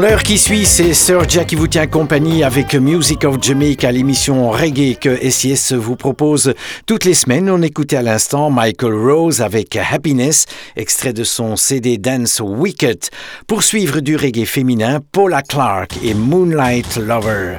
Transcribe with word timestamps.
L'heure 0.00 0.22
qui 0.22 0.38
suit, 0.38 0.64
c'est 0.64 0.94
Sir 0.94 1.28
Jack 1.28 1.48
qui 1.48 1.56
vous 1.56 1.66
tient 1.66 1.86
compagnie 1.86 2.42
avec 2.42 2.74
Music 2.74 3.24
of 3.24 3.42
Jamaica, 3.42 3.92
l'émission 3.92 4.50
reggae 4.50 4.96
que 4.98 5.30
SIS 5.30 5.74
vous 5.74 5.96
propose 5.96 6.54
toutes 6.86 7.04
les 7.04 7.12
semaines. 7.12 7.50
On 7.50 7.60
écoutait 7.60 7.96
à 7.96 8.02
l'instant 8.02 8.50
Michael 8.50 8.94
Rose 8.94 9.42
avec 9.42 9.76
Happiness, 9.76 10.46
extrait 10.76 11.12
de 11.12 11.24
son 11.24 11.56
CD 11.56 11.98
Dance 11.98 12.40
Wicked. 12.40 13.00
Pour 13.46 13.62
suivre 13.62 14.00
du 14.00 14.16
reggae 14.16 14.46
féminin, 14.46 15.00
Paula 15.12 15.42
Clark 15.42 15.92
et 16.02 16.14
Moonlight 16.14 16.96
Lover. 16.96 17.56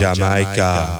Jamaica. 0.00 0.99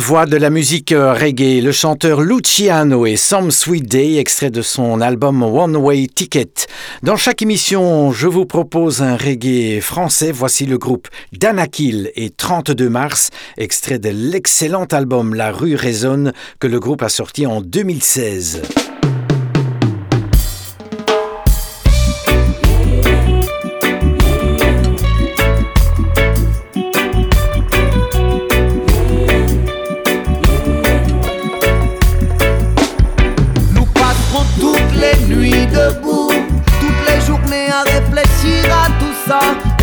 Voix 0.00 0.26
de 0.26 0.36
la 0.36 0.50
musique 0.50 0.92
euh, 0.92 1.12
reggae, 1.12 1.60
le 1.62 1.72
chanteur 1.72 2.20
Luciano 2.20 3.04
et 3.06 3.16
Some 3.16 3.50
Sweet 3.50 3.86
Day, 3.86 4.16
extrait 4.16 4.50
de 4.50 4.62
son 4.62 5.00
album 5.00 5.42
One 5.42 5.76
Way 5.76 6.06
Ticket. 6.14 6.66
Dans 7.02 7.16
chaque 7.16 7.42
émission, 7.42 8.12
je 8.12 8.28
vous 8.28 8.46
propose 8.46 9.02
un 9.02 9.16
reggae 9.16 9.80
français. 9.80 10.30
Voici 10.30 10.66
le 10.66 10.78
groupe 10.78 11.08
Danakil 11.32 12.12
et 12.14 12.30
32 12.30 12.88
mars, 12.88 13.30
extrait 13.56 13.98
de 13.98 14.10
l'excellent 14.10 14.86
album 14.86 15.34
La 15.34 15.50
rue 15.50 15.74
résonne 15.74 16.32
que 16.60 16.66
le 16.66 16.78
groupe 16.78 17.02
a 17.02 17.08
sorti 17.08 17.46
en 17.46 17.60
2016. 17.60 18.87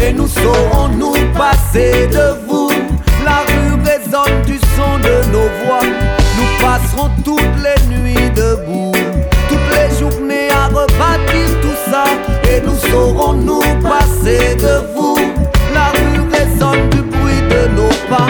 et 0.01 0.11
nous 0.11 0.27
saurons 0.27 0.87
nous 0.89 1.13
passer 1.37 2.07
de 2.07 2.47
vous. 2.47 2.69
La 3.23 3.43
rue 3.47 3.79
résonne 3.83 4.41
du 4.45 4.57
son 4.75 4.97
de 4.99 5.31
nos 5.31 5.49
voix. 5.63 5.81
Nous 6.37 6.65
passerons 6.65 7.09
toutes 7.23 7.41
les 7.63 7.95
nuits 7.95 8.29
debout, 8.31 8.91
toutes 9.49 9.69
les 9.77 9.99
journées 9.99 10.49
à 10.49 10.67
rebâtir 10.67 11.61
tout 11.61 11.91
ça 11.91 12.05
et 12.49 12.61
nous 12.61 12.77
saurons 12.89 13.33
nous 13.33 13.61
passer 13.81 14.55
de 14.55 14.93
vous. 14.95 15.17
La 15.73 15.91
rue 15.91 16.27
résonne 16.31 16.89
du 16.89 17.01
bruit 17.01 17.41
de 17.49 17.67
nos 17.75 17.89
pas. 18.09 18.27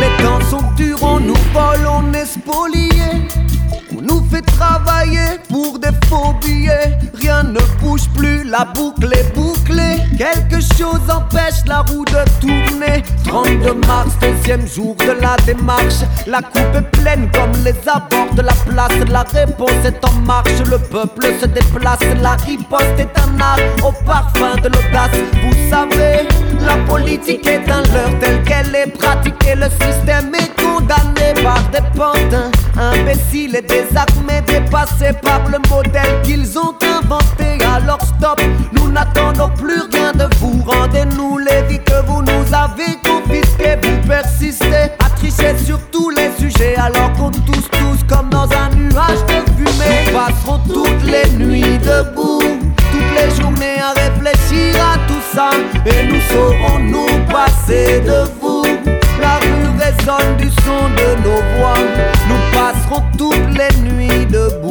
Les 0.00 0.24
temps 0.24 0.40
sont 0.50 0.64
durs, 0.76 1.02
on 1.02 1.20
nous 1.20 1.34
vole, 1.54 1.86
on 1.86 2.12
est 2.12 2.26
spolié. 2.26 3.28
On 3.96 4.02
nous 4.02 4.24
fait 4.30 4.42
travailler 4.42 5.38
Rien 7.14 7.42
ne 7.42 7.60
bouge 7.80 8.08
plus, 8.16 8.44
la 8.44 8.64
boucle 8.64 9.12
est 9.12 9.34
bouclée. 9.34 9.98
Quelque 10.16 10.60
chose 10.60 11.00
empêche 11.08 11.64
la 11.66 11.80
roue 11.80 12.04
de 12.04 12.24
tourner. 12.40 13.02
32 13.24 13.74
mars, 13.86 14.10
deuxième 14.20 14.66
jour 14.66 14.96
de 14.96 15.12
la 15.20 15.36
démarche. 15.44 16.00
La 16.26 16.40
coupe 16.40 16.74
est 16.74 16.98
pleine 16.98 17.30
comme 17.32 17.52
les 17.64 17.74
abords 17.86 18.34
de 18.34 18.42
la 18.42 18.54
place. 18.54 19.08
La 19.10 19.22
réponse 19.22 19.84
est 19.84 20.04
en 20.04 20.12
marche, 20.26 20.58
le 20.70 20.78
peuple 20.78 21.26
se 21.40 21.46
déplace. 21.46 22.00
La 22.22 22.36
riposte 22.46 22.98
est 22.98 23.18
un 23.18 23.40
art 23.40 23.58
au 23.86 23.92
parfum 24.04 24.56
de 24.62 24.68
l'audace. 24.68 25.18
Vous 25.42 25.70
savez, 25.70 26.26
la 26.60 26.76
politique 26.86 27.46
est 27.46 27.68
un 27.70 27.82
leurre 27.82 28.18
telle 28.20 28.42
qu'elle 28.44 28.74
est 28.74 28.92
pratiquée. 28.98 29.54
Le 29.54 29.68
système 29.84 30.32
est 30.34 30.62
condamné 30.62 31.34
par 31.42 31.62
des 31.70 31.82
pantins 31.98 32.50
imbéciles 32.78 33.56
et 33.56 33.62
désarmés, 33.62 34.40
dépassés 34.46 35.12
par 35.22 35.40
le 35.48 35.58
modèle 35.68 35.97
qu'ils 36.22 36.58
ont 36.58 36.74
inventé. 36.82 37.64
Alors 37.64 38.00
stop, 38.02 38.40
nous 38.72 38.90
n'attendons 38.90 39.50
plus 39.50 39.82
rien 39.92 40.12
de 40.12 40.28
vous. 40.36 40.62
Rendez-nous 40.66 41.38
les 41.38 41.62
vies 41.68 41.82
que 41.84 42.04
vous 42.06 42.22
nous 42.22 42.54
avez 42.54 42.98
confisquées. 43.04 43.76
Vous 43.82 44.08
persistez 44.08 44.92
à 44.98 45.10
tricher 45.16 45.56
sur 45.64 45.78
tous 45.90 46.10
les 46.10 46.30
sujets 46.38 46.76
alors 46.76 47.12
qu'on 47.12 47.30
tous 47.30 47.68
tous 47.70 48.04
comme 48.08 48.30
dans 48.30 48.48
un 48.52 48.68
nuage 48.74 49.24
de 49.28 49.38
fumée. 49.56 50.04
Nous 50.06 50.12
passerons 50.12 50.58
toutes 50.66 51.04
les 51.04 51.28
nuits 51.36 51.78
debout, 51.78 52.42
toutes 52.90 53.12
les 53.16 53.30
journées 53.40 53.78
à 53.80 53.92
réfléchir 54.00 54.74
à 54.76 54.98
tout 55.06 55.22
ça 55.34 55.50
et 55.86 56.06
nous 56.06 56.20
saurons 56.30 56.78
nous 56.78 57.24
passer 57.30 58.00
de 58.00 58.24
vous. 58.40 58.64
La 59.20 59.38
rue 59.38 59.68
résonne 59.78 60.36
du 60.36 60.48
son 60.64 60.88
de 60.96 61.08
nos 61.22 61.40
voix. 61.56 61.74
Nous 62.28 62.42
passerons 62.52 63.02
toutes 63.16 63.58
les 63.58 63.74
nuits 63.80 64.26
debout, 64.26 64.67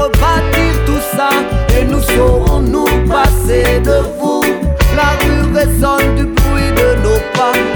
rebâtir 0.00 0.72
tout 0.86 1.02
ça. 1.16 1.30
Et 1.78 1.84
nous 1.84 2.00
saurons 2.00 2.60
nous 2.60 2.88
passer 3.08 3.80
de 3.80 3.98
vous. 4.18 4.42
La 4.96 5.10
rue 5.20 5.52
résonne 5.54 6.14
du 6.16 6.24
bruit 6.24 6.70
de 6.76 7.02
nos 7.02 7.20
pas. 7.34 7.69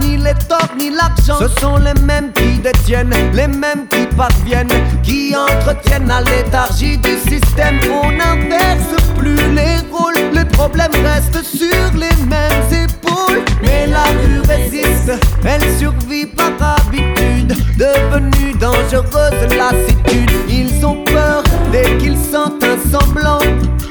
Ni 0.00 0.16
les 0.16 0.34
torts 0.48 0.74
ni 0.76 0.90
l'argent. 0.90 1.38
Ce 1.38 1.48
sont 1.60 1.76
les 1.76 1.94
mêmes 2.02 2.32
qui 2.32 2.58
détiennent, 2.58 3.14
les 3.32 3.48
mêmes 3.48 3.86
qui 3.90 4.06
parviennent, 4.16 4.68
qui 5.02 5.34
entretiennent 5.36 6.10
à 6.10 6.22
léthargie 6.22 6.98
du 6.98 7.16
système. 7.28 7.78
On 8.02 8.10
n'inverse 8.10 8.94
plus 9.16 9.36
les 9.54 9.78
rôles, 9.90 10.14
les 10.32 10.44
problèmes 10.44 10.92
restent 11.04 11.44
sur 11.44 11.92
les 11.94 12.16
mêmes 12.26 12.84
épaules. 12.84 13.42
Mais 13.62 13.86
la 13.86 14.04
rue 14.04 14.40
résiste, 14.48 15.12
elle 15.44 15.78
survit 15.78 16.26
par 16.26 16.76
habitude, 16.78 17.54
devenue 17.76 18.52
dangereuse 18.58 19.56
lassitude. 19.56 20.30
Ils 20.48 20.84
ont 20.84 21.04
peur 21.04 21.42
dès 21.72 21.96
qu'ils 21.98 22.18
sentent 22.18 22.64
un 22.64 22.78
semblant 22.90 23.40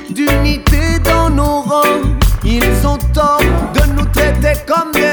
d'unité 0.10 1.00
dans 1.04 1.30
nos 1.30 1.62
rangs. 1.62 2.02
Ils 2.44 2.88
ont 2.88 2.98
tort 3.14 3.42
de 3.74 3.82
nous 3.94 4.06
traiter 4.06 4.54
comme 4.68 4.92
des 4.94 5.09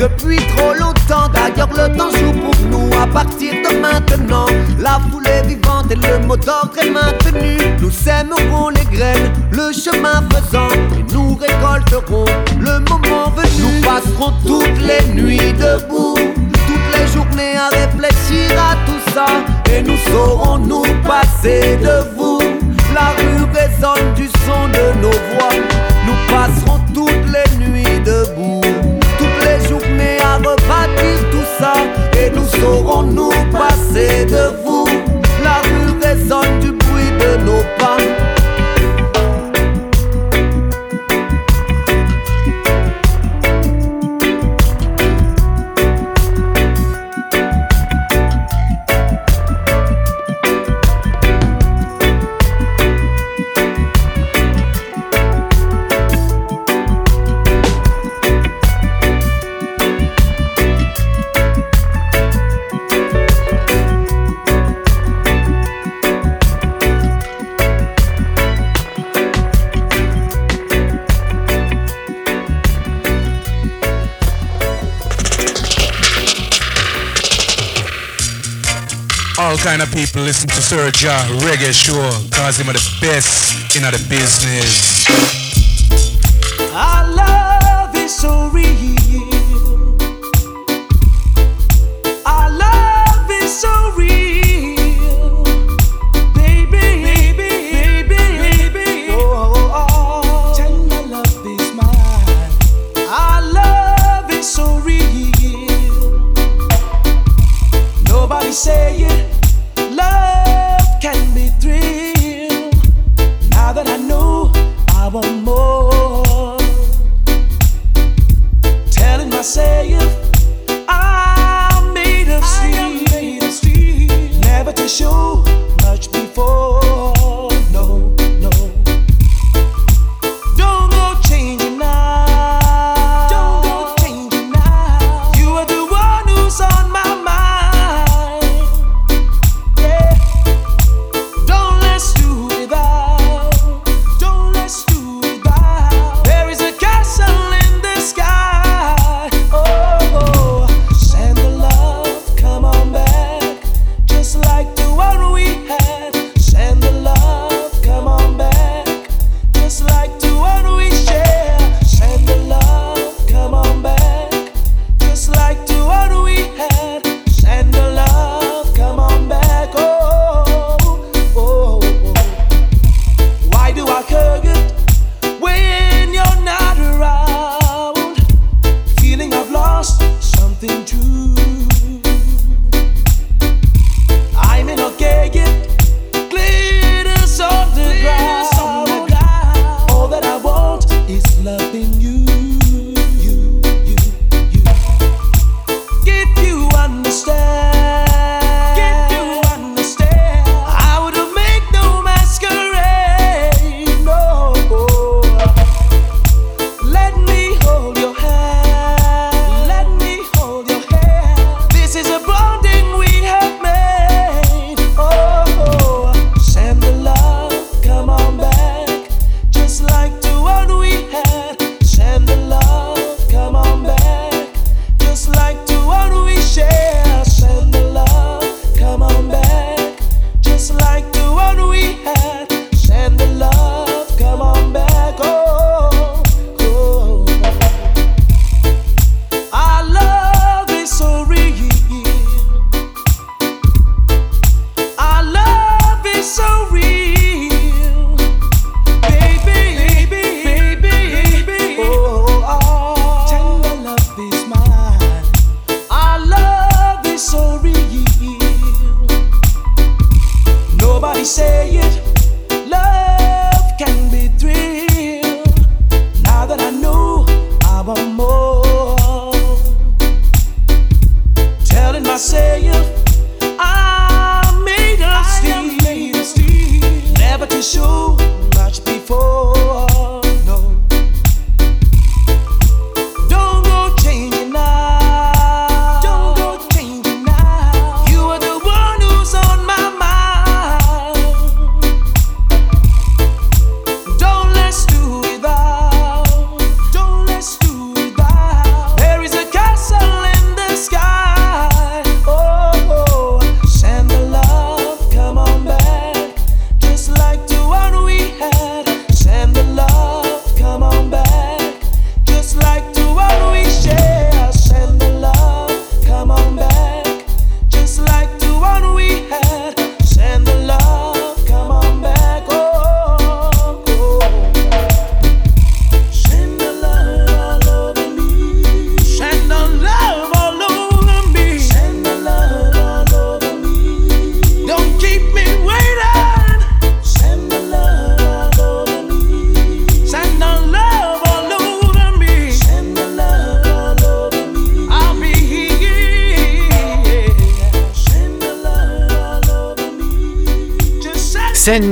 depuis 0.00 0.38
trop 0.56 0.72
longtemps. 0.72 1.28
D'ailleurs, 1.32 1.68
le 1.70 1.96
temps 1.96 2.10
joue 2.10 2.32
pour 2.32 2.54
nous 2.70 2.90
à 2.98 3.06
partir 3.06 3.52
de 3.52 3.76
maintenant. 3.76 4.46
La 4.78 4.98
foule 5.10 5.26
est 5.26 5.46
vivante 5.46 5.90
et 5.90 5.96
le 5.96 6.26
mot 6.26 6.36
d'ordre 6.36 6.72
est 6.82 6.90
maintenu. 6.90 7.58
Nous 7.80 7.90
sèmerons 7.90 8.70
les 8.70 8.84
graines, 8.96 9.32
le 9.52 9.72
chemin 9.72 10.22
faisant, 10.32 10.70
et 10.98 11.12
nous 11.12 11.36
récolterons 11.36 12.24
le 12.58 12.78
moment 12.88 13.30
venu. 13.36 13.50
Nous 13.60 13.80
passerons 13.82 14.32
toutes 14.46 14.80
les 14.80 15.04
nuits 15.12 15.52
debout, 15.52 16.16
toutes 16.16 16.98
les 16.98 17.06
journées 17.12 17.56
à 17.56 17.68
réfléchir 17.68 18.50
à 18.58 18.76
tout 18.86 19.12
ça, 19.12 19.26
et 19.70 19.82
nous 19.82 19.98
saurons 20.10 20.58
nous 20.58 20.84
passer 21.06 21.76
de 21.76 22.16
vous. 22.16 22.40
La 22.94 23.10
rue 23.18 23.44
résonne 23.52 24.14
du 24.14 24.26
son 24.26 24.66
de 24.68 25.02
nos 25.02 25.10
voix. 25.10 25.89
Et 32.72 32.82
nous 32.82 33.29
All 79.40 79.56
kind 79.56 79.80
of 79.80 79.90
people 79.90 80.20
listen 80.20 80.50
to 80.50 80.60
Sir 80.60 80.92
Ja 81.00 81.16
Reggae 81.40 81.72
Show 81.72 82.10
cause 82.30 82.60
him 82.60 82.68
are 82.68 82.74
the 82.74 82.98
best 83.00 83.74
in 83.74 83.82
the 83.82 84.06
business. 84.10 85.49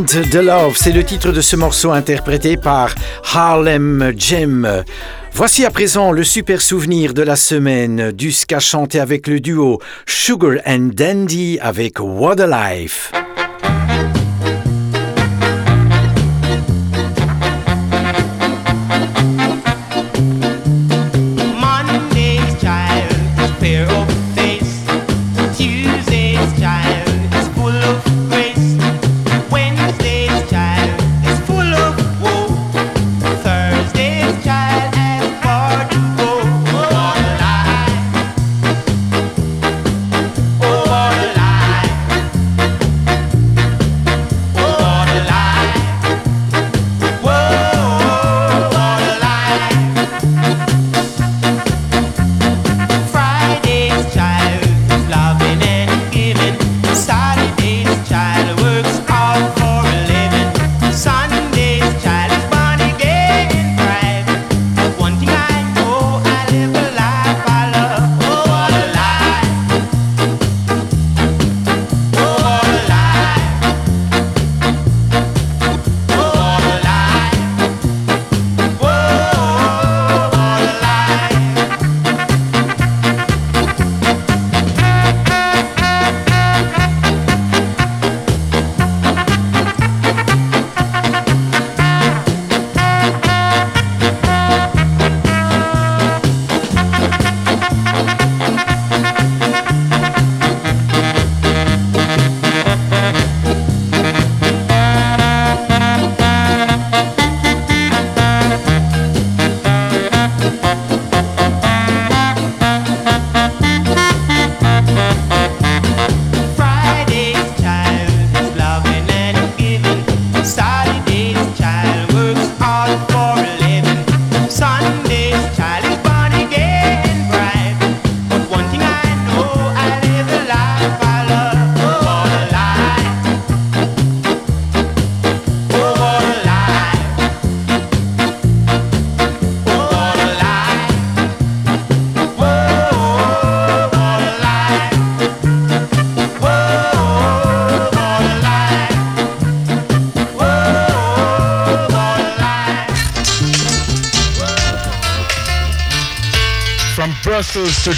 The 0.09 0.37
Love, 0.37 0.75
c'est 0.77 0.93
le 0.93 1.05
titre 1.05 1.33
de 1.33 1.43
ce 1.43 1.55
morceau 1.55 1.91
interprété 1.91 2.57
par 2.57 2.95
Harlem 3.35 4.13
Jim. 4.17 4.83
Voici 5.35 5.67
à 5.67 5.71
présent 5.71 6.13
le 6.13 6.25
super 6.25 6.63
souvenir 6.63 7.13
de 7.13 7.21
la 7.21 7.37
semaine 7.37 8.11
du 8.13 8.33
ska 8.33 8.59
chanté 8.59 9.01
avec 9.01 9.27
le 9.27 9.39
duo 9.39 9.81
Sugar 10.07 10.63
and 10.67 10.91
Dandy 10.95 11.59
avec 11.61 12.01
What 12.01 12.41
a 12.41 12.47
Life. 12.47 13.13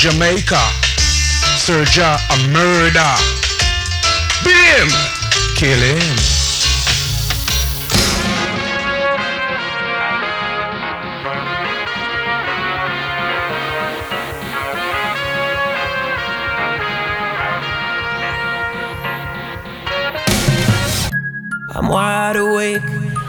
Jamaica. 0.01 0.57
Serja 1.59 2.17
a 2.31 2.49
murder. 2.49 3.13
Beat 4.43 4.57
him. 4.57 4.89
Kill 5.57 5.79
him. 5.79 6.17
I'm 21.73 21.89
wide 21.89 22.37
awake 22.37 22.81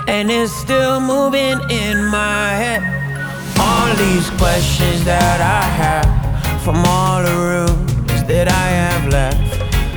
and 0.07 0.31
it's 0.31 0.53
still 0.55 1.01
moving 1.01 1.59
in 1.69 2.05
my 2.05 2.47
head 2.55 2.81
all 3.59 3.93
these 3.95 4.29
questions 4.39 5.03
that 5.03 5.41
I 5.41 5.63
have 5.65 6.20
from 6.63 6.85
all 6.85 7.23
the 7.23 7.35
rooms 7.51 8.23
that 8.25 8.47
I 8.47 8.67
have 8.85 9.07
left. 9.09 9.41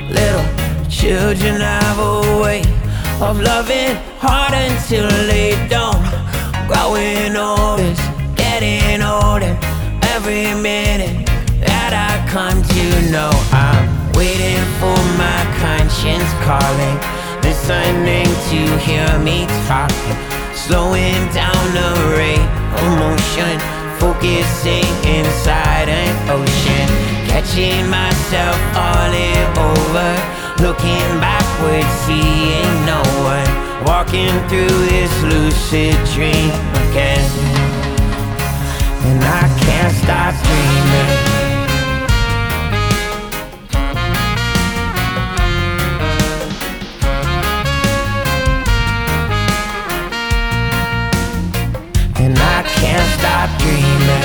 Little 0.09 0.47
children 0.89 1.61
have 1.61 1.99
a 1.99 2.41
way 2.41 2.61
of 3.21 3.39
loving 3.41 3.97
hard 4.17 4.55
until 4.55 5.07
they 5.29 5.53
don't. 5.69 6.01
Growing 6.65 7.37
old 7.37 7.81
is 7.81 8.01
getting 8.35 9.03
older 9.03 9.53
every 10.15 10.57
minute 10.57 11.27
that 11.61 11.93
I 11.93 12.17
come 12.33 12.63
to 12.63 12.85
know. 13.13 13.33
I'm 13.53 13.85
waiting 14.17 14.65
for 14.81 14.97
my 15.21 15.41
conscience 15.61 16.31
calling, 16.49 16.97
listening 17.45 18.25
to 18.25 18.61
hear 18.81 19.09
me 19.21 19.45
talking, 19.69 20.17
slowing 20.57 21.29
down 21.37 21.61
the 21.77 21.93
rate 22.17 22.49
of 22.81 22.89
motion 23.05 23.84
focusing 24.05 24.85
inside 25.17 25.89
an 25.89 26.13
ocean, 26.29 26.89
catching 27.27 27.89
myself 27.89 28.55
falling 28.77 29.41
over, 29.57 30.11
looking 30.61 31.09
backwards, 31.25 31.89
seeing 32.05 32.75
no 32.85 33.01
one, 33.25 33.51
walking 33.87 34.35
through 34.51 34.77
this 34.93 35.15
lucid 35.23 35.97
dream 36.13 36.53
again, 36.85 37.25
and 39.09 39.25
I 39.25 39.49
can't 39.65 39.95
stop 39.97 40.35
dreaming. 40.45 41.34
Dreaming. 53.65 54.25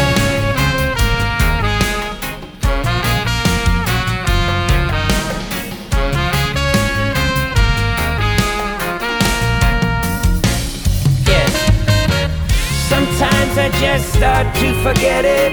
Yes. 11.26 11.52
Sometimes 12.90 13.54
I 13.58 13.70
just 13.80 14.14
start 14.14 14.48
to 14.56 14.68
forget 14.84 15.26
it. 15.26 15.52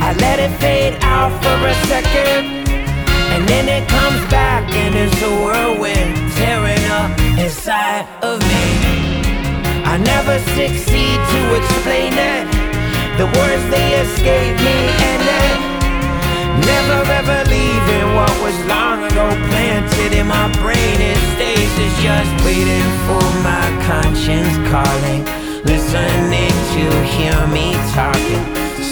I 0.00 0.12
let 0.14 0.38
it 0.38 0.52
fade 0.58 0.96
out 1.02 1.32
for 1.42 1.58
a 1.66 1.74
second. 1.86 2.68
And 3.32 3.48
then 3.48 3.68
it 3.68 3.88
comes 3.88 4.20
back 4.30 4.64
and 4.72 4.94
it's 4.94 5.22
a 5.22 5.30
whirlwind 5.42 6.14
tearing 6.32 6.84
up 7.00 7.10
inside 7.38 8.06
of 8.22 8.40
me. 8.40 8.66
I 9.84 9.96
never 9.98 10.38
succeed 10.56 11.18
to 11.32 11.40
explain 11.56 12.12
it. 12.14 12.67
The 13.18 13.26
words 13.26 13.64
they 13.68 13.98
escape 13.98 14.54
me 14.62 14.78
and 15.10 15.22
then 15.26 15.58
Never 16.62 17.02
ever 17.18 17.50
leaving 17.50 18.14
what 18.14 18.30
was 18.46 18.54
long 18.70 19.02
ago 19.10 19.26
planted 19.50 20.12
in 20.14 20.28
my 20.28 20.46
brain. 20.62 20.96
It 21.02 21.18
stays, 21.34 21.72
it's 21.82 21.98
just 21.98 22.30
waiting 22.46 22.88
for 23.10 23.26
my 23.42 23.66
conscience 23.90 24.54
calling 24.70 25.26
Listening 25.66 26.54
to 26.78 26.84
hear 27.10 27.34
me 27.50 27.74
talking 27.90 28.44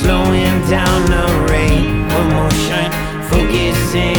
Slowing 0.02 0.58
down 0.66 0.98
the 1.06 1.26
rate 1.46 1.86
of 2.10 2.24
motion 2.34 2.90
Focusing 3.30 4.18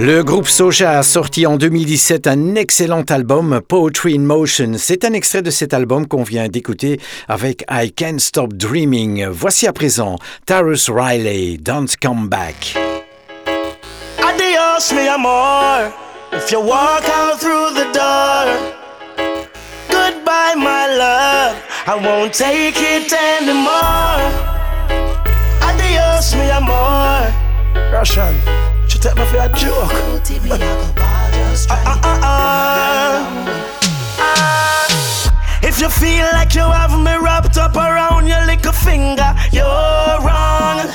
Le 0.00 0.22
groupe 0.22 0.46
Soja 0.46 0.96
a 0.96 1.02
sorti 1.02 1.44
en 1.44 1.56
2017 1.56 2.28
un 2.28 2.54
excellent 2.54 3.02
album, 3.10 3.60
Poetry 3.66 4.14
in 4.14 4.20
Motion. 4.20 4.74
C'est 4.76 5.04
un 5.04 5.12
extrait 5.12 5.42
de 5.42 5.50
cet 5.50 5.74
album 5.74 6.06
qu'on 6.06 6.22
vient 6.22 6.46
d'écouter 6.46 7.00
avec 7.26 7.64
I 7.68 7.90
Can't 7.90 8.20
Stop 8.20 8.54
Dreaming. 8.54 9.26
Voici 9.26 9.66
à 9.66 9.72
présent 9.72 10.14
Tarus 10.46 10.88
Riley, 10.88 11.58
Don't 11.58 11.88
Come 12.00 12.28
Back. 12.28 12.76
I 21.88 21.94
won't 21.96 22.32
take 22.32 22.76
it 22.76 23.12
anymore. 23.40 24.20
Adios, 25.60 26.36
mi 26.36 26.48
amor. 26.50 27.26
Russian, 27.90 28.34
you 28.98 29.10
take 29.10 29.16
me 29.16 29.24
for 29.26 29.38
a 29.38 29.48
joke. 29.54 29.92
If 35.60 35.80
you 35.80 35.88
feel 35.90 36.24
like 36.32 36.54
you 36.54 36.62
have 36.62 36.98
me 36.98 37.14
wrapped 37.16 37.56
up 37.58 37.76
around 37.76 38.26
your 38.26 38.44
little 38.46 38.72
finger, 38.72 39.34
you're 39.52 39.64
wrong. 39.64 40.88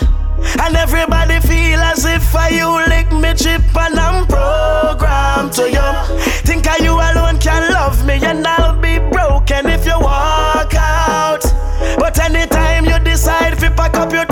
And 0.60 0.76
everybody 0.76 1.40
feel 1.42 1.80
as 1.80 2.06
if 2.06 2.36
I 2.36 2.50
you 2.50 2.70
lick 2.88 3.12
me 3.12 3.34
chip 3.36 3.62
and 3.76 4.00
I'm 4.00 4.26
programmed 4.26 5.54
to 5.54 5.70
you. 5.70 5.94
Think 6.44 6.68
I 6.68 6.78
you 6.78 6.94
alone 6.94 7.40
can 7.40 7.72
love 7.72 8.06
me 8.06 8.16
and 8.24 8.46
I'll 8.46 8.80
be 8.80 9.00
broken 9.12 9.68
if 9.68 9.86
you 9.86 10.00
walk 10.00 10.74
out. 10.76 11.44
But 11.98 12.20
anytime 12.20 12.86
you 12.86 13.00
decide 13.00 13.60
to 13.60 13.70
pack 13.72 13.96
up 13.96 14.12
your 14.12 14.26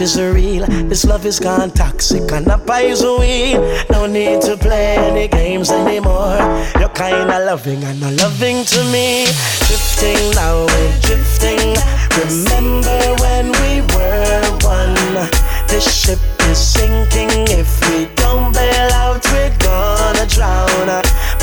life 0.00 0.08
is 0.08 0.20
real. 0.20 0.66
This 0.88 1.04
love 1.04 1.26
is 1.26 1.38
gone 1.38 1.70
toxic 1.70 2.32
and 2.32 2.46
not 2.46 2.66
poison 2.66 3.20
weed. 3.20 3.58
No 3.90 4.06
need 4.06 4.40
to 4.42 4.56
play 4.56 4.96
any 4.96 5.28
games 5.28 5.70
anymore. 5.70 6.38
You're 6.78 6.94
kinda 6.94 7.44
loving 7.44 7.84
and 7.84 8.00
not 8.00 8.14
loving 8.14 8.64
to 8.64 8.84
me. 8.84 9.26
Drifting 9.66 10.30
now, 10.34 10.66
we're 10.66 10.96
drifting. 11.02 11.76
Remember 12.16 13.00
when 13.22 13.52
we 13.60 13.82
were 13.92 14.42
one? 14.64 15.28
This 15.68 15.86
ship 15.92 16.20
is 16.48 16.58
sinking. 16.58 17.48
If 17.60 17.68
we 17.88 18.08
don't 18.16 18.52
bail 18.54 18.90
out, 19.04 19.22
we're 19.32 19.54
gonna 19.58 20.26
drown. 20.26 20.86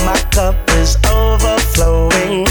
My 0.05 0.19
cup 0.31 0.57
is 0.81 0.97
overflowing. 1.05 2.47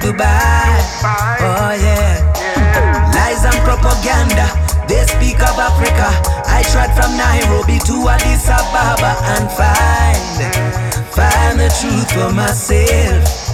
Dubai. 0.00 0.78
Oh 1.40 1.72
yeah. 1.78 2.22
Lies 3.14 3.44
and 3.44 3.58
propaganda. 3.64 4.46
They 4.88 5.04
speak 5.06 5.40
of 5.40 5.58
Africa. 5.58 6.08
I 6.46 6.62
tried 6.72 6.92
from 6.94 7.16
Nairobi 7.16 7.78
to 7.88 8.08
Addis 8.08 8.48
Ababa 8.48 9.16
and 9.34 9.46
find, 9.50 10.54
find 11.12 11.60
the 11.60 11.70
truth 11.80 12.10
for 12.12 12.32
myself. 12.32 13.44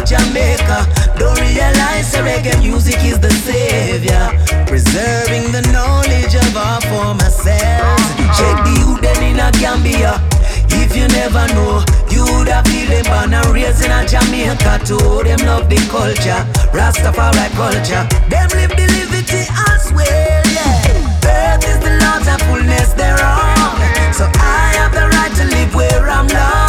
Of 0.00 0.08
Jamaica. 0.08 0.88
Don't 1.18 1.36
realize 1.40 2.12
that 2.12 2.24
reggae 2.24 2.56
music 2.62 3.00
is 3.04 3.18
the 3.20 3.30
savior. 3.44 4.32
Preserving 4.66 5.52
the 5.52 5.62
knowledge 5.72 6.34
of 6.34 6.52
our 6.56 6.80
former 6.88 7.28
selves. 7.30 8.08
Check 8.36 8.56
the 8.64 8.72
youth 8.80 9.04
in 9.20 9.40
a 9.40 9.50
Gambia. 9.60 10.16
If 10.80 10.96
you 10.96 11.06
never 11.12 11.44
know, 11.54 11.84
you 12.08 12.24
would 12.32 12.48
have 12.48 12.64
feel 12.66 12.88
them 12.88 13.04
born 13.10 13.34
and 13.34 13.46
raised 13.52 13.84
in 13.84 13.92
a 13.92 14.06
Jamaica 14.06 14.80
too. 14.86 15.22
Them 15.24 15.40
love 15.44 15.68
the 15.68 15.80
culture, 15.92 16.40
Rastafari 16.72 17.48
culture. 17.58 18.04
Them 18.32 18.48
live 18.56 18.72
the 18.72 18.86
liberty 18.96 19.44
as 19.68 19.92
well, 19.92 20.42
yeah. 20.48 21.20
Earth 21.26 21.64
is 21.68 21.78
the 21.84 21.92
Lord's 22.00 22.28
and 22.28 22.40
fullness 22.48 22.92
thereof. 22.94 23.76
So 24.16 24.24
I 24.38 24.72
have 24.80 24.92
the 24.92 25.06
right 25.12 25.32
to 25.40 25.44
live 25.54 25.74
where 25.74 26.08
I'm 26.08 26.26
loved 26.28 26.59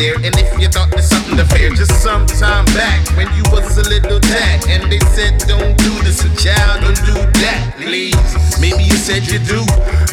there, 0.00 0.16
and 0.24 0.32
if 0.40 0.48
you 0.56 0.68
thought 0.72 0.88
there's 0.90 1.12
something 1.12 1.36
to 1.36 1.44
fear, 1.52 1.68
just 1.76 1.92
some 2.00 2.24
time 2.24 2.64
back 2.72 3.04
when 3.20 3.28
you 3.36 3.44
was 3.52 3.76
a 3.76 3.84
little 3.84 4.18
tad, 4.18 4.64
and 4.72 4.88
they 4.88 4.98
said 5.12 5.36
don't 5.44 5.76
do 5.76 5.92
this, 6.00 6.24
a 6.24 6.32
child, 6.40 6.80
don't 6.80 6.96
do 7.04 7.16
that, 7.44 7.76
please. 7.76 8.16
Maybe 8.56 8.80
you 8.80 8.96
said 8.96 9.28
you 9.28 9.38
do, 9.44 9.60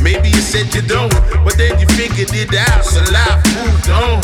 maybe 0.04 0.28
you 0.28 0.44
said 0.44 0.68
you 0.76 0.84
don't, 0.84 1.16
but 1.48 1.56
then 1.56 1.80
you 1.80 1.88
figured 1.96 2.36
it 2.36 2.52
out, 2.68 2.84
so 2.84 3.00
life 3.16 3.40
moved 3.56 3.88
on. 3.88 4.20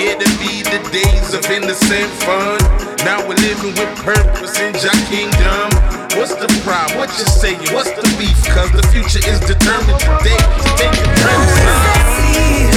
Yeah, 0.00 0.16
to 0.16 0.28
be 0.40 0.64
the 0.64 0.80
days 0.88 1.36
of 1.36 1.44
innocent 1.52 2.08
fun. 2.24 2.56
Now 3.04 3.20
we're 3.28 3.36
living 3.44 3.76
with 3.76 3.92
purpose 4.00 4.56
in 4.64 4.72
Jah 4.72 4.96
kingdom. 5.12 5.68
What's 6.16 6.32
the 6.40 6.48
problem? 6.64 6.96
What 6.96 7.12
you 7.20 7.28
saying? 7.28 7.60
What's 7.76 7.92
the 7.92 8.08
beef? 8.16 8.40
Cause 8.56 8.72
the 8.72 8.84
future 8.88 9.20
is 9.28 9.40
determined 9.44 10.00
today. 10.00 10.40
Take 10.80 10.96
it 10.96 11.12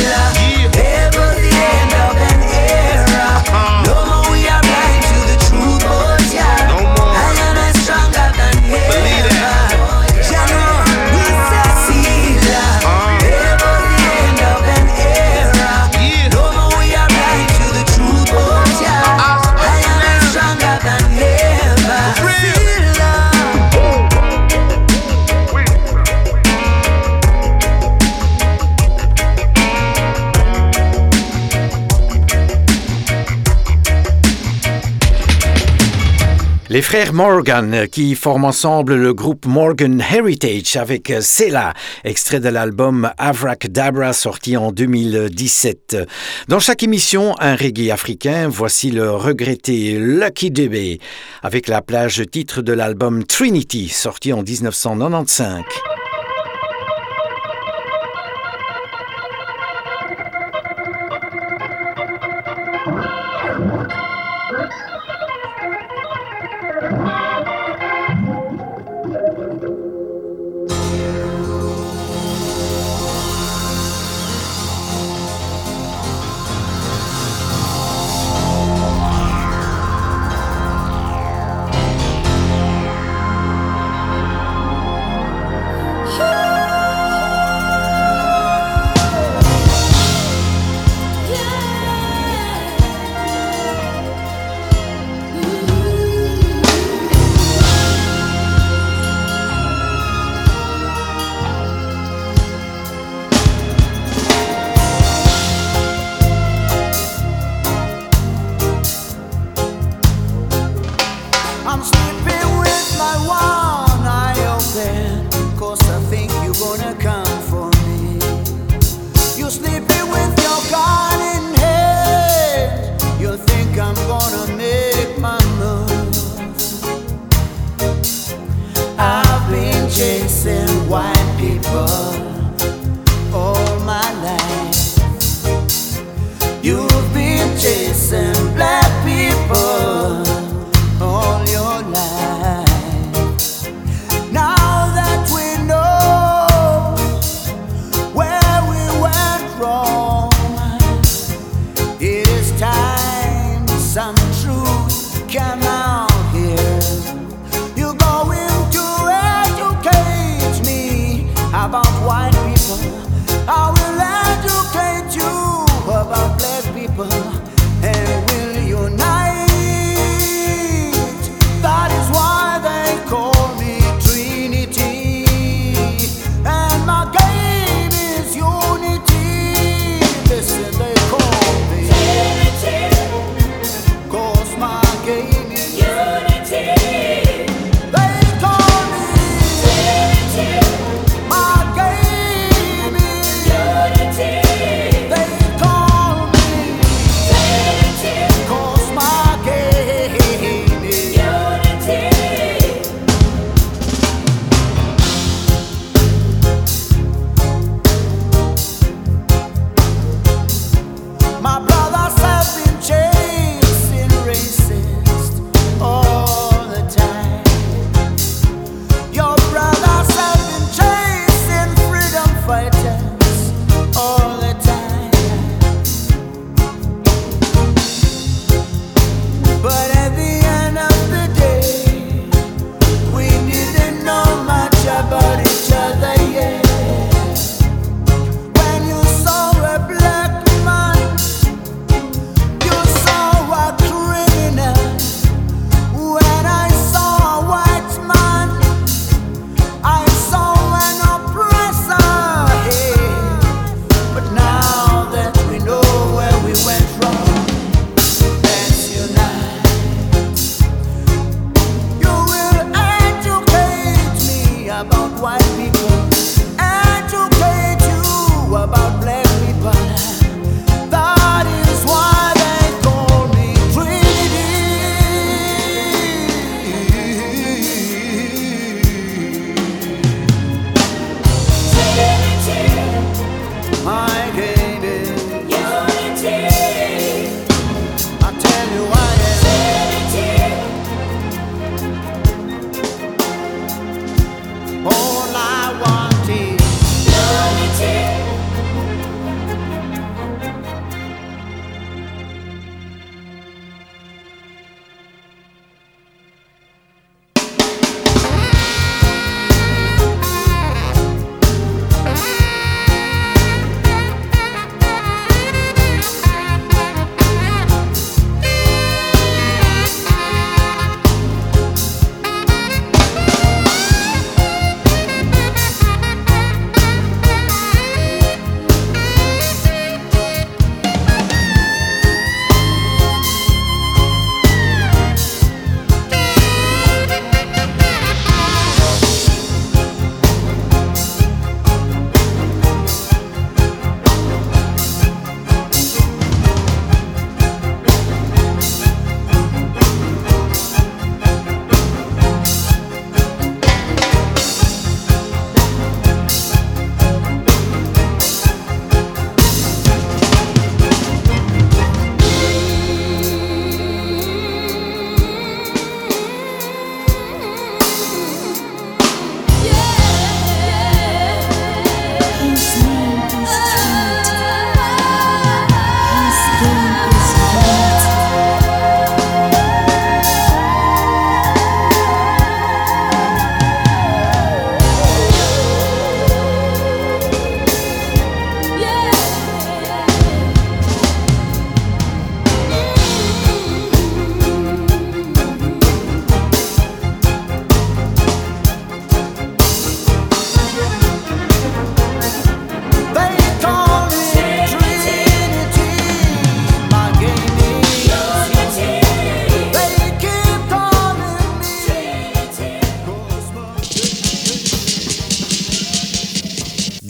Ever 0.05 0.44
Les 36.75 36.81
frères 36.81 37.13
Morgan 37.13 37.87
qui 37.89 38.15
forment 38.15 38.43
ensemble 38.43 38.95
le 38.95 39.13
groupe 39.13 39.45
Morgan 39.45 40.01
Heritage 40.01 40.75
avec 40.75 41.13
Sela, 41.21 41.73
extrait 42.03 42.41
de 42.41 42.49
l'album 42.49 43.09
Avrak 43.17 43.67
Dabra 43.67 44.11
sorti 44.11 44.57
en 44.57 44.73
2017. 44.73 45.95
Dans 46.49 46.59
chaque 46.59 46.83
émission, 46.83 47.33
un 47.39 47.55
reggae 47.55 47.91
africain, 47.91 48.49
voici 48.49 48.91
le 48.91 49.09
regretté 49.09 49.97
Lucky 49.97 50.51
Dube 50.51 50.99
avec 51.43 51.69
la 51.69 51.81
plage 51.81 52.21
titre 52.29 52.61
de 52.61 52.73
l'album 52.73 53.23
Trinity 53.23 53.87
sorti 53.87 54.33
en 54.33 54.43
1995. 54.43 55.63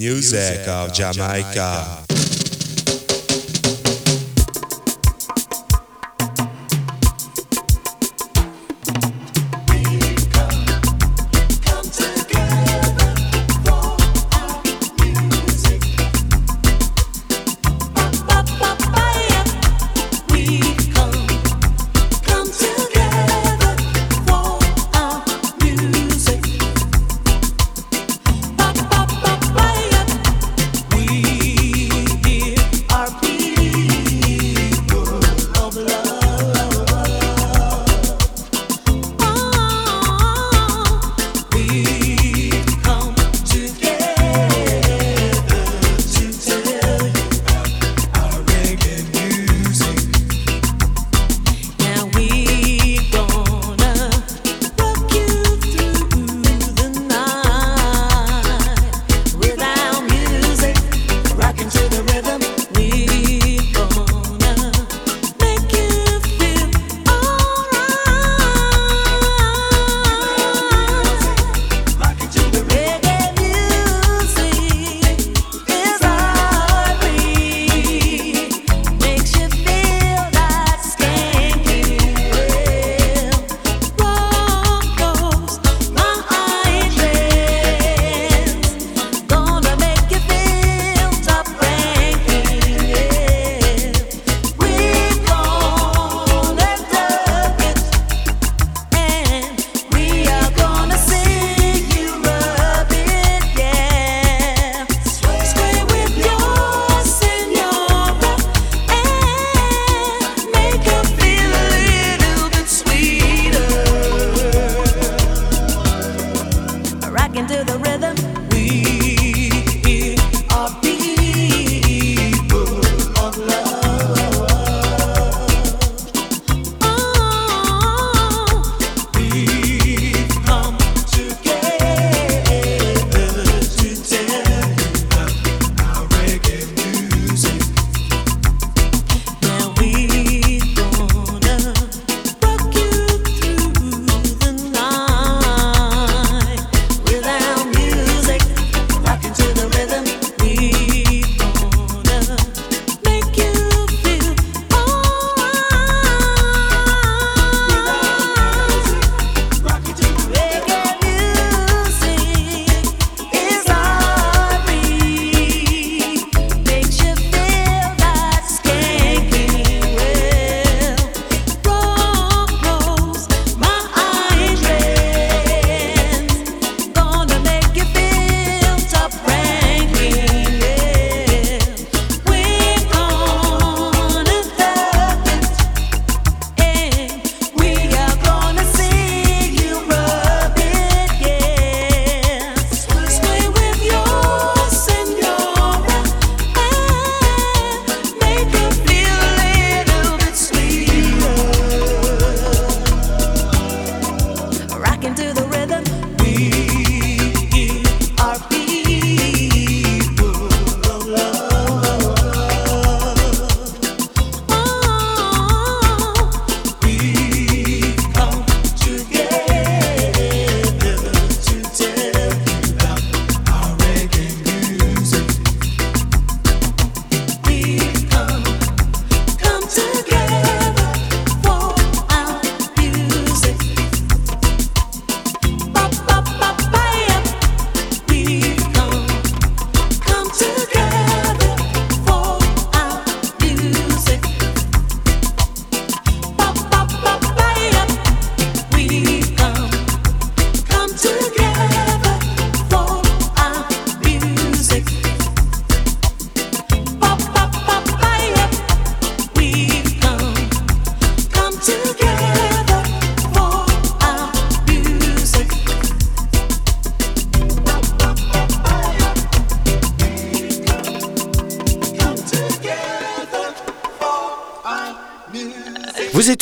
Music 0.06 0.68
of 0.68 0.94
Jamaica. 0.94 2.05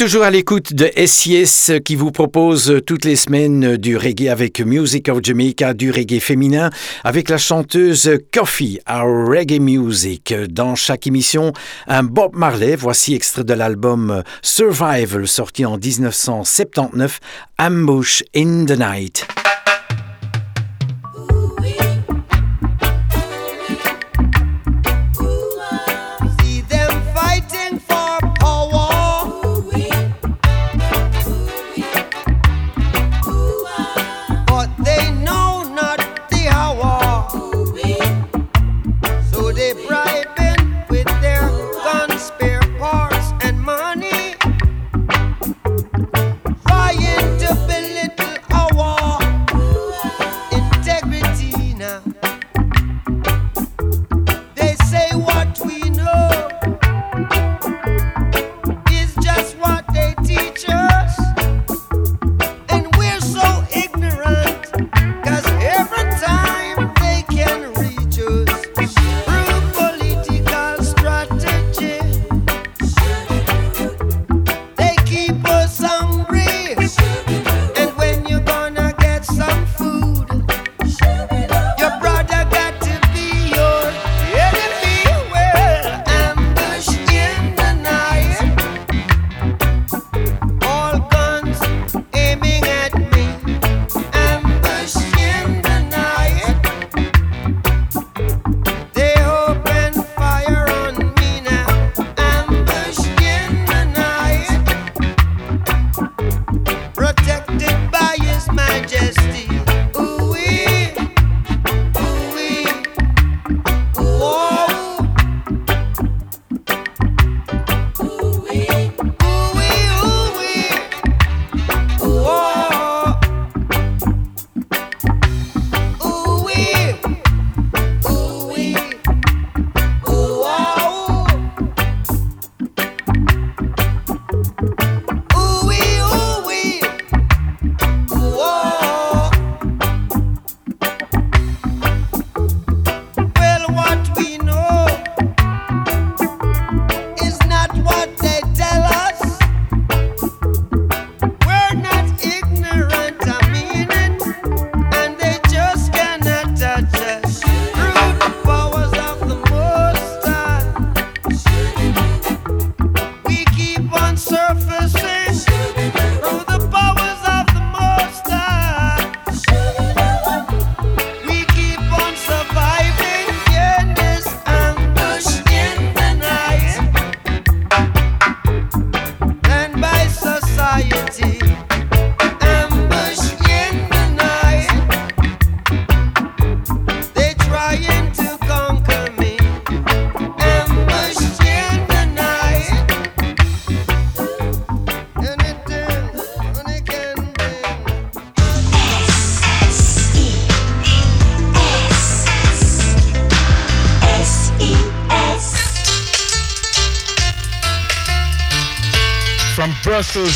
Toujours 0.03 0.23
à 0.23 0.31
l'écoute 0.31 0.73
de 0.73 0.91
SIS 1.05 1.71
qui 1.85 1.95
vous 1.95 2.11
propose 2.11 2.81
toutes 2.85 3.05
les 3.05 3.15
semaines 3.15 3.77
du 3.77 3.95
reggae 3.95 4.27
avec 4.27 4.59
Music 4.59 5.07
of 5.07 5.19
Jamaica, 5.23 5.73
du 5.73 5.91
reggae 5.91 6.19
féminin, 6.19 6.71
avec 7.05 7.29
la 7.29 7.37
chanteuse 7.37 8.11
Coffee, 8.33 8.81
Our 8.89 9.29
Reggae 9.29 9.61
Music. 9.61 10.33
Dans 10.49 10.75
chaque 10.75 11.07
émission, 11.07 11.53
un 11.87 12.03
Bob 12.03 12.35
Marley, 12.35 12.75
voici 12.75 13.15
extrait 13.15 13.45
de 13.45 13.53
l'album 13.53 14.23
Survival 14.41 15.25
sorti 15.25 15.65
en 15.65 15.77
1979, 15.77 17.21
Ambush 17.57 18.23
in 18.35 18.65
the 18.65 18.77
Night. 18.77 19.25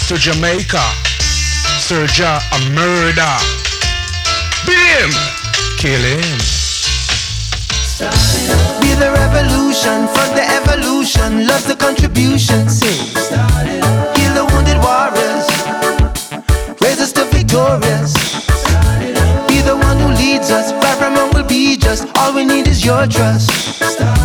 to 0.08 0.16
Jamaica. 0.16 0.80
Serja 1.84 2.40
a 2.56 2.60
murder. 2.72 3.34
Beat 4.66 4.80
him. 4.96 5.12
Kill 5.78 6.00
him. 6.00 6.38
Be 8.80 8.96
the 8.96 9.12
revolution, 9.12 10.08
fuck 10.16 10.34
the 10.34 10.46
evolution, 10.48 11.46
love 11.46 11.68
the 11.68 11.76
contribution, 11.76 12.70
sing. 12.70 13.04
Heal 14.16 14.34
the 14.34 14.46
wounded 14.54 14.78
warriors, 14.80 15.48
raise 16.80 17.02
us 17.02 17.12
to 17.14 17.26
victorious. 17.26 18.14
Be 19.50 19.60
the 19.62 19.76
one 19.76 19.98
who 19.98 20.10
leads 20.16 20.52
us, 20.52 20.72
far 20.82 20.96
from 20.96 21.16
will 21.34 21.48
be 21.48 21.76
just, 21.76 22.08
all 22.16 22.34
we 22.34 22.46
need 22.46 22.68
is 22.68 22.86
your 22.86 23.08
trust. 23.08 23.52
Start 23.82 24.17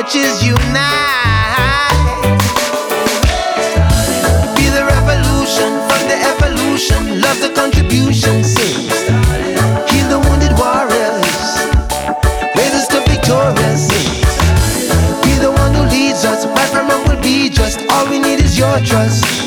torches 0.00 0.44
unite. 0.44 0.60
Be 4.54 4.68
the 4.70 4.84
revolution 4.86 5.70
from 5.88 6.02
the 6.06 6.16
evolution. 6.32 7.20
Love 7.20 7.40
the 7.40 7.50
contribution. 7.52 8.44
Heal 9.90 10.08
the 10.08 10.20
wounded 10.24 10.54
warriors. 10.56 11.48
Raise 12.54 12.74
us 12.78 12.86
to 12.88 13.00
victorious. 13.10 13.88
Be 15.24 15.34
the 15.42 15.50
one 15.50 15.74
who 15.74 15.82
leads 15.90 16.24
us. 16.24 16.46
My 16.46 16.64
from 16.66 16.86
will 17.08 17.20
be 17.20 17.48
just. 17.48 17.80
All 17.90 18.08
we 18.08 18.20
need 18.20 18.38
is 18.38 18.56
your 18.56 18.78
trust. 18.80 19.37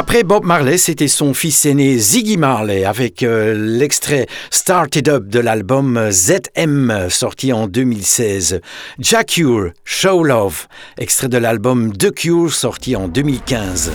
Après 0.00 0.22
Bob 0.22 0.46
Marley, 0.46 0.78
c'était 0.78 1.08
son 1.08 1.34
fils 1.34 1.66
aîné 1.66 1.98
Ziggy 1.98 2.38
Marley 2.38 2.86
avec 2.86 3.22
euh, 3.22 3.52
l'extrait 3.54 4.28
Started 4.50 5.10
Up 5.10 5.26
de 5.26 5.40
l'album 5.40 5.98
euh, 5.98 6.10
ZM 6.10 7.10
sorti 7.10 7.52
en 7.52 7.66
2016. 7.66 8.62
Jack 8.98 9.38
Show 9.84 10.24
Love, 10.24 10.68
extrait 10.96 11.28
de 11.28 11.36
l'album 11.36 11.94
The 11.94 12.14
Cure 12.14 12.50
sorti 12.50 12.96
en 12.96 13.08
2015. 13.08 13.90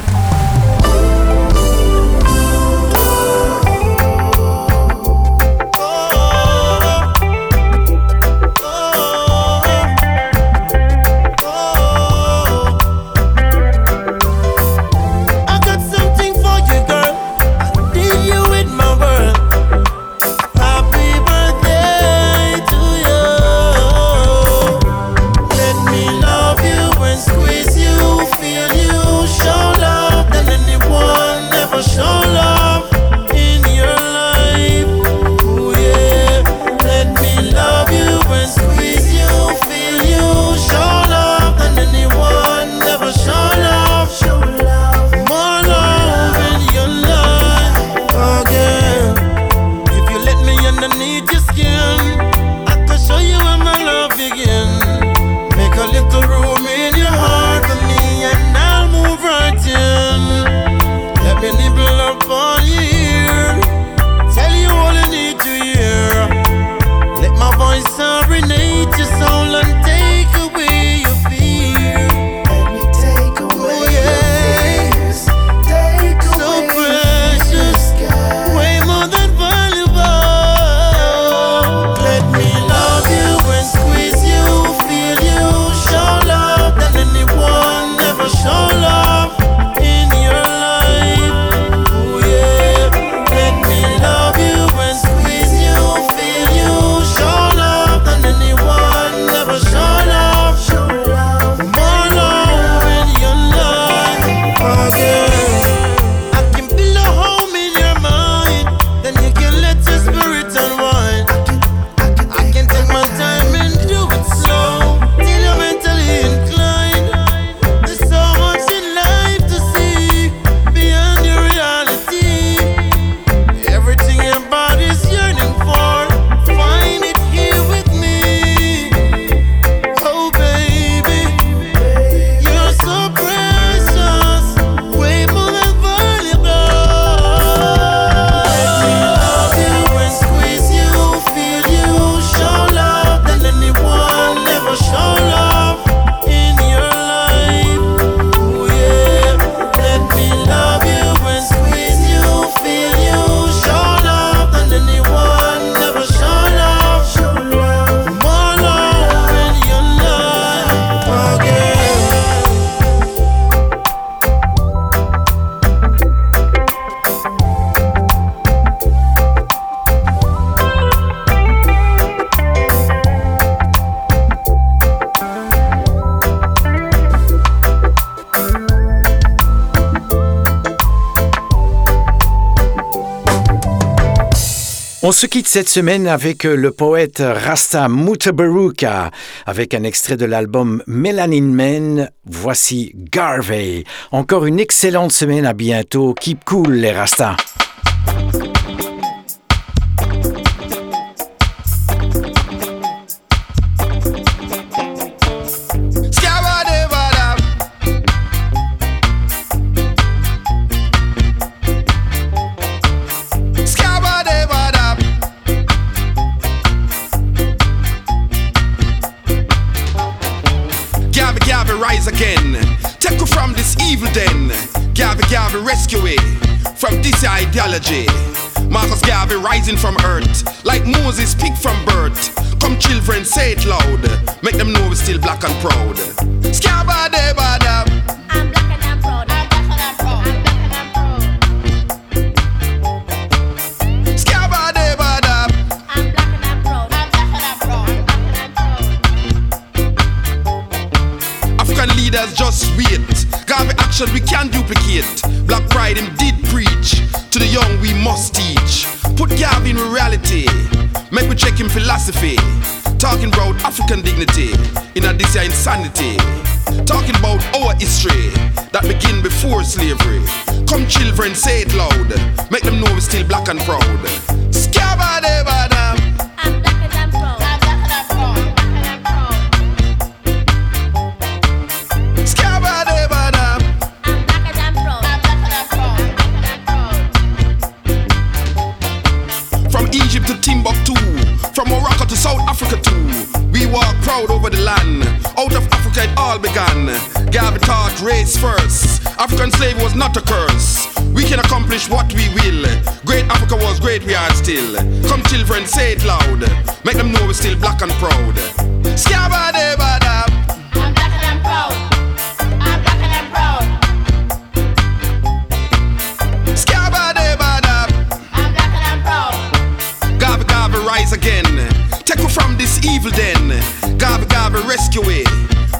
On 185.07 185.11
se 185.11 185.27
quitte 185.27 185.47
cette 185.47 185.69
semaine 185.69 186.07
avec 186.07 186.45
euh, 186.45 186.55
le 186.55 186.71
poète 186.71 187.21
Rasta 187.23 187.87
Mutabaruka 187.89 189.11
avec 189.45 189.75
un 189.75 189.83
extrait 189.83 190.17
de 190.17 190.25
l'album 190.25 190.81
Melanin 190.87 191.43
Man. 191.43 192.09
Voici 192.25 192.91
Garvey. 192.95 193.83
Encore 194.11 194.47
une 194.47 194.59
excellente 194.59 195.11
semaine, 195.11 195.45
à 195.45 195.53
bientôt. 195.53 196.15
Keep 196.15 196.43
cool 196.43 196.73
les 196.73 196.91
Rastas. 196.91 197.35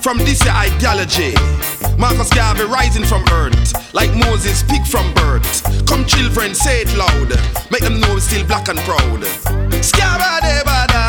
From 0.05 0.19
this 0.19 0.47
ideology. 0.47 1.33
Marcus 1.97 2.29
Garvey 2.29 2.65
rising 2.65 3.03
from 3.03 3.23
earth, 3.31 3.91
like 3.95 4.13
Moses 4.13 4.59
speak 4.59 4.85
from 4.85 5.11
birth. 5.15 5.63
Come 5.87 6.05
children, 6.05 6.53
say 6.53 6.81
it 6.81 6.95
loud, 6.95 7.29
make 7.71 7.81
them 7.81 7.99
know 7.99 8.13
we're 8.13 8.19
still 8.19 8.45
black 8.45 8.69
and 8.69 8.77
proud. 8.81 9.21
Scabba 9.81 11.04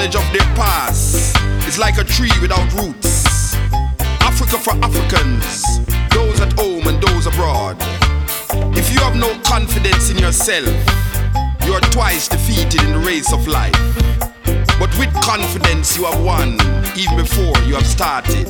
knowledge 0.00 0.16
of 0.16 0.32
their 0.32 0.54
past 0.54 1.36
is 1.68 1.78
like 1.78 1.98
a 1.98 2.04
tree 2.04 2.32
without 2.40 2.72
roots. 2.72 3.54
Africa 4.22 4.56
for 4.56 4.72
Africans, 4.82 5.84
those 6.08 6.40
at 6.40 6.54
home 6.54 6.86
and 6.88 7.02
those 7.02 7.26
abroad. 7.26 7.76
If 8.74 8.90
you 8.90 8.98
have 9.00 9.14
no 9.14 9.38
confidence 9.40 10.08
in 10.08 10.16
yourself, 10.16 10.68
you 11.66 11.74
are 11.74 11.82
twice 11.92 12.28
defeated 12.28 12.82
in 12.82 12.92
the 12.92 13.02
race 13.04 13.30
of 13.30 13.46
life. 13.46 13.74
But 14.78 14.88
with 14.98 15.12
confidence, 15.20 15.94
you 15.98 16.04
have 16.04 16.24
won 16.24 16.54
even 16.96 17.18
before 17.18 17.52
you 17.68 17.74
have 17.74 17.86
started. 17.86 18.48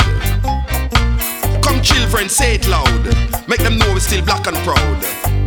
Come, 1.65 1.83
children, 1.83 2.29
say 2.29 2.55
it 2.55 2.69
loud. 2.69 3.05
Make 3.49 3.65
them 3.65 3.77
know 3.77 3.93
we're 3.93 3.99
still 3.99 4.25
black 4.25 4.47
and 4.47 4.57
proud. 4.59 5.40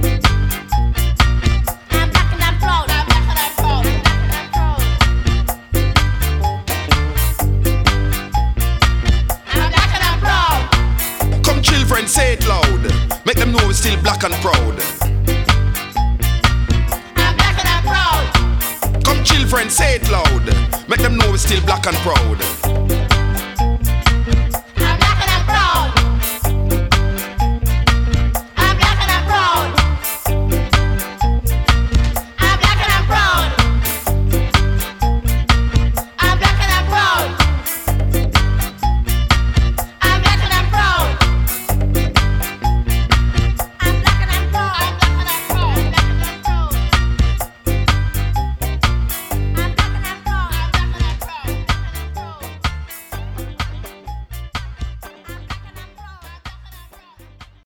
Still 13.84 14.02
black 14.02 14.24
and 14.24 14.34
proud. 14.36 14.80
I'm 17.18 17.36
black 17.36 17.60
and 17.60 17.68
I'm 17.68 17.84
proud. 17.84 19.04
Come 19.04 19.22
chill, 19.26 19.46
friends, 19.46 19.76
say 19.76 19.96
it 19.96 20.10
loud. 20.10 20.46
Make 20.88 21.02
them 21.02 21.18
know 21.18 21.30
we're 21.30 21.38
still 21.38 21.62
black 21.66 21.86
and 21.86 21.98
proud. 21.98 22.63